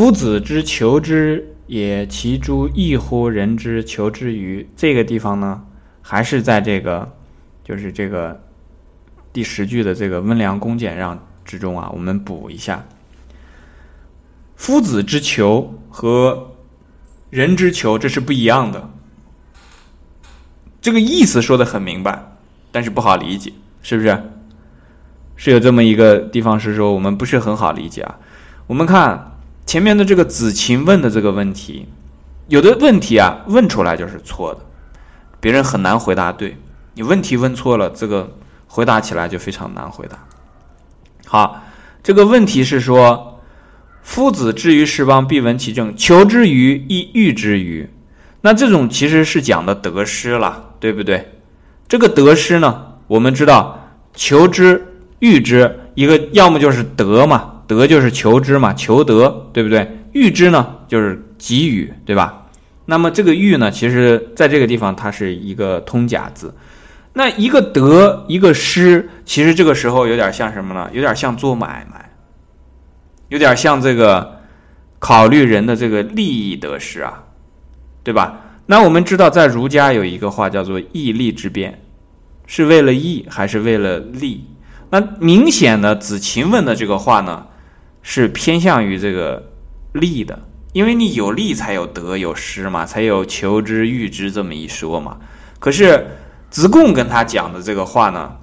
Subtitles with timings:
[0.00, 4.66] 夫子之求之也，其诸异乎人之求之于？
[4.74, 5.62] 这个地方呢，
[6.00, 7.06] 还是在这个，
[7.62, 8.42] 就是这个
[9.30, 12.82] 第十句的这个温良恭俭让之中啊，我们补一下。
[14.56, 16.50] 夫子之求和
[17.28, 18.88] 人之求，这是不一样的。
[20.80, 22.38] 这个意思说的很明白，
[22.72, 24.18] 但是不好理解，是不是？
[25.36, 28.18] 是有这么一个地方是说我们不是很好理解啊。
[28.66, 29.29] 我们看
[29.70, 31.86] 前面的这个子禽问的这个问题，
[32.48, 34.60] 有的问题啊问出来就是错的，
[35.38, 36.56] 别人很难回答对。
[36.94, 38.32] 你问题问错了，这个
[38.66, 40.18] 回答起来就非常难回答。
[41.24, 41.62] 好，
[42.02, 43.40] 这个问题是说，
[44.02, 47.88] 夫子至于士邦，必闻其政，求之于亦欲之于。
[48.40, 51.34] 那这种其实是讲的得失了，对不对？
[51.86, 54.84] 这个得失呢，我们知道求之、
[55.20, 59.98] 欲之，一个要么就是得嘛，得就是求之嘛，求得，对不对？
[60.12, 62.46] 欲之呢，就是给予，对吧？
[62.86, 66.54] 那么这个欲呢，其实在这个地方它是一个通假字。
[67.12, 70.90] 那一个得，一个失，其实这个时候有点像什么呢？
[70.92, 72.10] 有点像做买卖，
[73.28, 74.40] 有点像这个
[74.98, 77.24] 考虑人的这个利益得失啊。
[78.02, 78.40] 对吧？
[78.64, 81.82] 那我们知道，在儒家有一个话叫做义利之辩，
[82.46, 84.46] 是为了义还是为了利？
[84.88, 87.46] 那明显的子禽问的这个话呢，
[88.02, 89.42] 是偏向于这个
[89.92, 90.38] 利的，
[90.72, 95.18] 因为你有利才有得有失嘛，才有求之欲之这么一说嘛。
[95.58, 96.06] 可是
[96.50, 98.36] 子贡跟他讲的这个话呢，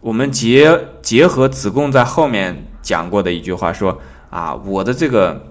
[0.00, 5.48] 我们结结合子贡在后面讲过的一句话说啊，我的这个。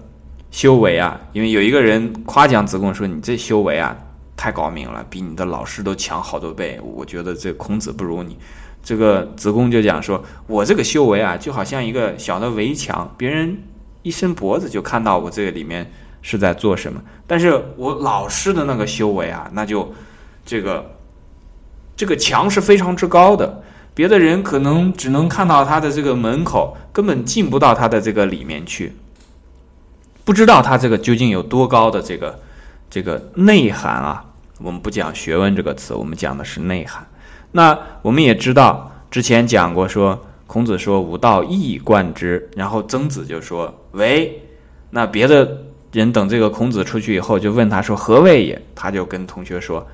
[0.52, 3.96] 修为啊，因为有一个人夸奖子贡说：“你这修为啊，
[4.36, 8.36] 太高明了，比你的老师都强好多倍。”我觉得这孔子不如你。
[8.82, 13.56] 这个子贡就讲说：“我这个修为啊，就好像一个小的围墙，别人
[14.02, 17.00] 一伸脖子就看到我这个里面是在做什么。
[17.26, 19.94] 但是我老师的那个修为啊，那就
[20.44, 20.90] 这个
[21.96, 23.62] 这个墙是非常之高的，
[23.94, 28.92] 别的人可能只能看到他的这个门口，根本进不到他的这个里面去。”
[30.24, 32.40] 不知道他这个究竟有多高的这个
[32.88, 34.24] 这个内涵啊？
[34.58, 37.04] 我们不讲学问这个词，我们讲的是内涵。
[37.52, 44.42] 那我们也知道，之前讲过说，孔子说“吾道一以贯之”，然后曾子就说“为”。
[44.90, 45.58] 那别的
[45.92, 48.60] 人等这个孔子出去以后，就问他说“何谓也”？
[48.74, 49.86] 他就跟同学说：“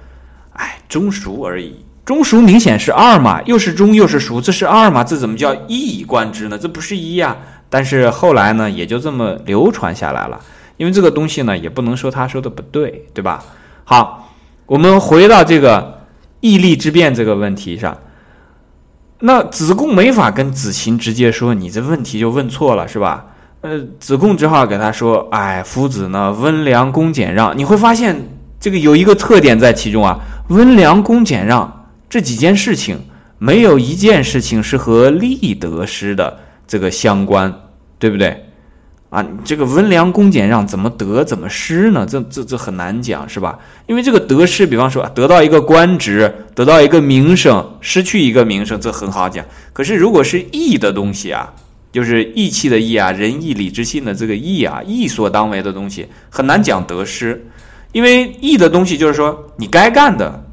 [0.55, 1.85] 哎，中熟而已。
[2.05, 5.05] 中熟明显是二嘛，又是中又是熟，这是二嘛？
[5.05, 6.57] 这怎么叫一以贯之呢？
[6.57, 7.37] 这不是一呀？”
[7.71, 10.41] 但是后来呢，也就这么流传下来了。
[10.79, 13.45] 因为这个东西呢，也不能说他说的不对，对吧？
[13.85, 14.33] 好，
[14.65, 15.98] 我们回到这个
[16.41, 17.97] 义利之辩这个问题上。
[19.21, 23.27] 那子贡没法跟子禽直接说你这问题就问错了，是吧？
[23.61, 28.29] 呃，子贡只好给他说：“哎，夫子呢，温良恭俭让。”你会发现
[28.61, 33.01] 这个有一个特点在其中啊，温良恭俭让这几件事情，
[33.39, 36.39] 没有一件事情是和利得失的。
[36.69, 37.53] 这个相关，
[37.99, 38.45] 对不对？
[39.11, 42.07] 啊，这个温良恭俭让怎么得怎么失呢？
[42.07, 43.59] 这这这很难讲，是吧？
[43.87, 49.45] 因为这个得失，比方说得到一个官职，得到一个名声，失去一个名声，这很好讲。
[49.73, 51.51] 可是如果是义的东西啊，
[51.91, 57.47] 就是义气的义啊，仁义礼智信的这个义啊，义所当为的东西，很难讲得失。
[57.93, 60.45] 因为义的东西就是说，你该干的，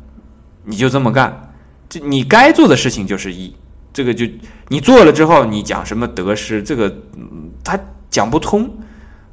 [0.63, 1.51] 你就这么干，
[1.89, 3.53] 这你该做的事情就是义。
[3.91, 4.25] 这个就
[4.69, 7.77] 你做了之后，你讲什么得失，这个嗯他
[8.09, 8.69] 讲不通。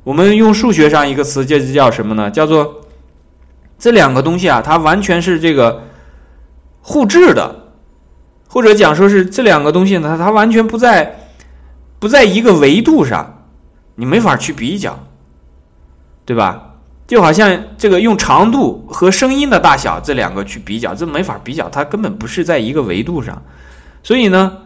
[0.05, 2.31] 我们用数学上一个词，就叫什么呢？
[2.31, 2.81] 叫做
[3.79, 5.83] 这两个东西啊，它完全是这个
[6.81, 7.69] 互质的，
[8.49, 11.29] 或者讲说是这两个东西呢，它完全不在
[11.99, 13.45] 不在一个维度上，
[13.95, 14.99] 你没法去比较，
[16.25, 16.71] 对吧？
[17.07, 23.41] 就好像这个用长度和声音的大小这两个去比较，这没法比较，它根本不是在一个维度上。
[24.03, 24.59] 所以呢，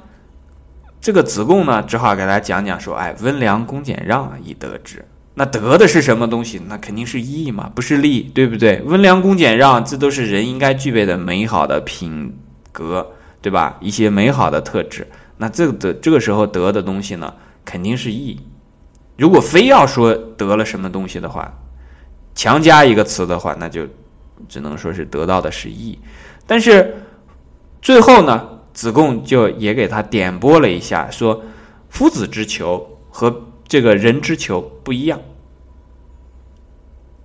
[1.06, 5.04] 这个子贡呢，只好给大家讲讲说，哎，温良恭俭让以得之。
[5.34, 6.60] 那得的是什么东西？
[6.66, 8.82] 那肯定是义嘛，不是利，对不对？
[8.84, 12.36] 温良恭俭让，这都是人应该具备的美好的品
[12.72, 13.06] 格，
[13.40, 13.76] 对吧？
[13.80, 15.06] 一些美好的特质。
[15.36, 17.32] 那这个的这个时候得的东西呢，
[17.64, 18.40] 肯定是义。
[19.16, 21.56] 如果非要说得了什么东西的话，
[22.34, 23.86] 强加一个词的话，那就
[24.48, 25.96] 只能说是得到的是义。
[26.48, 26.96] 但是
[27.80, 28.48] 最后呢？
[28.76, 31.42] 子贡就也给他点拨了一下，说
[31.88, 33.34] ：“夫子之求和
[33.66, 35.18] 这个人之求不一样。”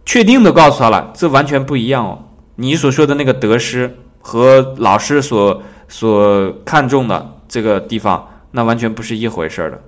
[0.05, 2.23] 确定的告诉他了，这完全不一样哦。
[2.55, 9.83] 你所说的那个得失和老师所所看重的这个地方，那完全不是一回事儿的。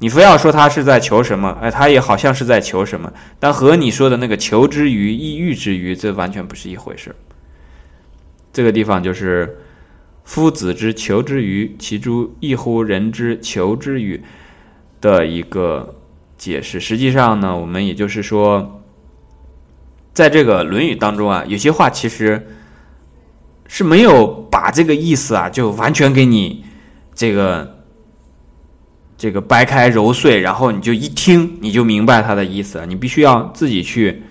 [0.00, 7.16] 你非要说他是在求什么，哎，他也好像是在求什么，但和你说的那个求之于意欲之于，这完全不是一回事儿。
[8.52, 9.58] 这个地方就是
[10.24, 14.22] 夫子之求之于其诸异乎人之求之于
[15.00, 15.94] 的一个
[16.36, 16.80] 解释。
[16.80, 18.82] 实际上呢，我们也就是说，
[20.12, 22.46] 在这个《论语》当中啊，有些话其实
[23.66, 26.64] 是没有把这个意思啊，就完全给你
[27.14, 27.72] 这个。
[29.16, 32.84] 这个掰开揉碎，然后你就一听，你就明白它的意思了。
[32.84, 34.22] 你必须要自己去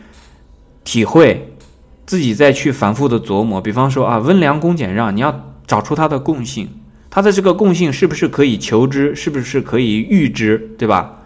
[0.83, 1.55] 体会，
[2.05, 3.61] 自己再去反复的琢磨。
[3.61, 6.69] 比方说啊，温良恭俭让，你要找出它的共性，
[7.09, 11.19] 它的这个共性是不是可以求知，是不是可以预知，对吧？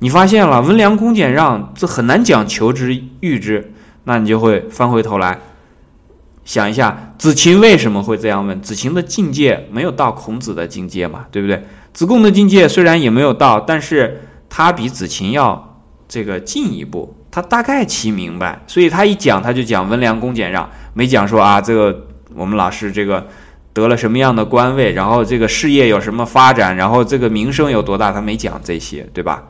[0.00, 3.72] 你发现了温良恭俭让，这很难讲求之预知，
[4.04, 5.38] 那你就会翻回头来
[6.44, 8.60] 想一下，子晴为什么会这样问？
[8.62, 11.64] 子晴的境界没有到孔子的境界嘛，对不对？
[11.92, 22.06] 子贡的境界虽然也没有到，但是他比子晴要这个进一步，他大概其明白，所以他一讲他就讲温良恭俭让，没讲说啊这个
[22.36, 23.26] 我们老师这个
[23.72, 29.42] 得了什么样的官位，然后这个事业有什么发展，然后这个名声有多大，他没讲这些，对吧？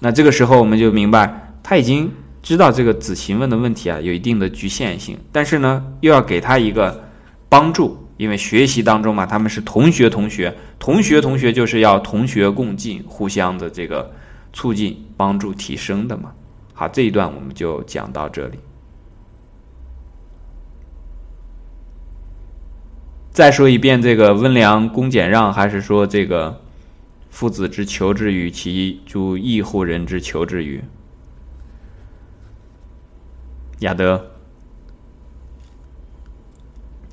[0.00, 2.10] 那这个时候我们就明白，他已经
[2.42, 7.02] 知道这个子晴问的问题啊有一定的局限性，但是呢又要给他一个
[7.48, 7.98] 帮助。
[8.16, 14.08] 因为学习当中嘛，他们是同学，同学，同学，同学就是要同学共进，互相的这个
[14.52, 16.30] 促进、帮助、提升的嘛。
[16.72, 18.58] 好，这一段我们就讲到这里。
[23.34, 26.62] 再说一遍，这个温良恭俭让，还是说这个
[27.30, 30.84] 父子之求之与其诸异乎人之求之与
[33.80, 34.30] 亚德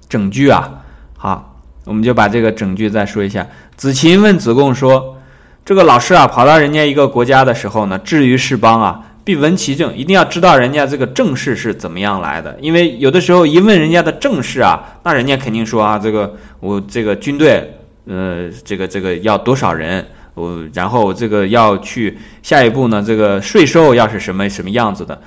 [0.08, 0.86] 整句啊？
[1.18, 3.48] 好，我们就把这个整句再说一下。
[3.76, 5.18] 子禽问子贡说
[5.66, 12.54] ：“这个老师啊，跑到人家一个国家的时候呢，至于是邦啊，必闻其政，一定要知道人家这个政事是怎么样来的。
[12.60, 17.74] 因为有的时候一问人家的政事啊，那人家肯定说啊，这个我这个军队，
[18.08, 25.18] 呃，这个这个要多少人，我然后这个要去下一步呢，这个税收要是什么什么样子的。”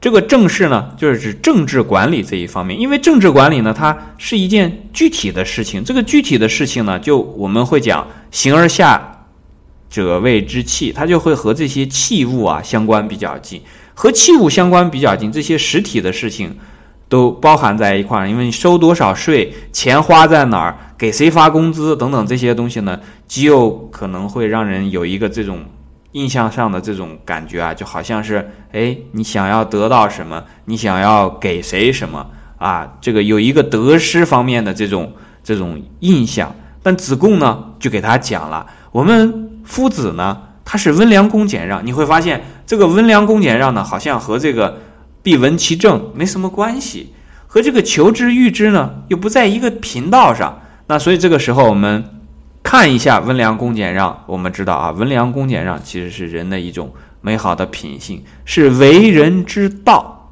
[0.00, 5.84] 这个政事呢，就是指政治管理这一方面，因为政治管理呢，它是一件具体的事情。
[5.84, 9.11] 这个具体的事情呢，就我们会讲“形而下
[9.92, 13.62] 者谓之器”，它就会和这些器物啊相关比较近，
[13.94, 16.58] 和器物相关比较近，这些实体的事情
[17.08, 18.28] 都包含在一块儿。
[18.28, 22.98] 因为你收多少税，钱花在哪儿，给谁发工资等等这些东西呢，
[23.28, 25.60] 极有可能会让人有一个这种。
[26.12, 32.26] 印象上的这种感觉啊，就好像是，哎，你想要得到什么，你想要给谁什么
[32.58, 32.86] 啊？
[33.00, 35.10] 这个有一个得失方面的这种
[35.42, 36.54] 这种印象。
[36.82, 41.84] 但子贡呢，就给他讲了，我们夫子呢，他是温良恭俭让。
[41.84, 44.78] 你会发现，这个温良恭俭让呢，好像和这个
[45.22, 47.12] 必闻其政没什么关系，
[47.46, 50.60] 和这个求知欲之呢，又不在一个频道上。
[50.86, 52.04] 那所以这个时候我们。
[52.64, 60.30] 看一下温良恭俭让，我们知道啊，温良恭俭让其实是人的一种美好的品性，是为人之道。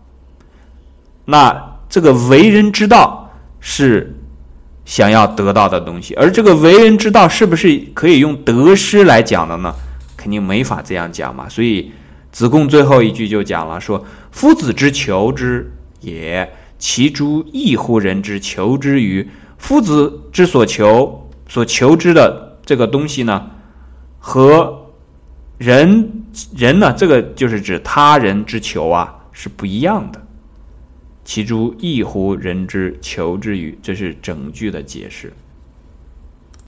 [1.24, 4.16] 那这个为人之道是
[4.84, 9.74] 想要得到的东西，而这个为人之道是不是可以用得失来讲的呢？
[10.16, 11.48] 肯定没法这样讲嘛。
[11.48, 11.92] 所以
[12.32, 19.28] 子贡最后一句就讲了，说：“夫子之求之也，其诸异乎人之求之于？
[19.58, 21.16] 夫子之所求。”
[21.50, 23.50] 所求之的这个东西呢，
[24.20, 24.86] 和
[25.58, 26.22] 人
[26.56, 30.19] 人呢，这个就是指他人之求啊，是不一样的。
[31.24, 33.78] 其诸异乎人之求之与？
[33.82, 35.32] 这是整句的解释。